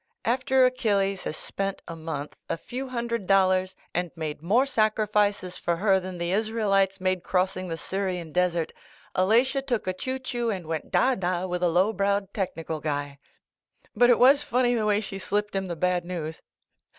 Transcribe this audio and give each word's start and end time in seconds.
After 0.25 0.65
Achilles 0.65 1.25
has 1.25 1.37
spent 1.37 1.83
a 1.87 1.95
month, 1.95 2.35
a 2.49 2.57
few 2.57 2.87
hundred 2.87 3.27
dollars, 3.27 3.75
and 3.93 4.09
made 4.15 4.41
more 4.41 4.65
sacrifices 4.65 5.59
for 5.59 5.75
her 5.75 5.99
than 5.99 6.17
the 6.17 6.31
Israelites 6.31 6.99
made 6.99 7.21
crossing 7.21 7.67
the 7.67 7.77
Syrian 7.77 8.31
desert. 8.31 8.73
Alatia 9.15 9.61
took 9.63 9.85
a 9.85 9.93
choo 9.93 10.17
choo 10.17 10.49
and 10.49 10.65
went 10.65 10.89
da 10.89 11.13
da 11.13 11.45
with 11.45 11.61
a 11.61 11.69
low 11.69 11.93
browed 11.93 12.33
tech 12.33 12.55
nical 12.55 12.81
guy. 12.81 13.19
But 13.95 14.09
it 14.09 14.17
was 14.17 14.41
funny 14.41 14.73
the 14.73 14.87
way 14.87 15.01
she 15.01 15.19
slipped 15.19 15.55
him 15.55 15.67
the 15.67 15.75
bad 15.75 16.03
news 16.03 16.41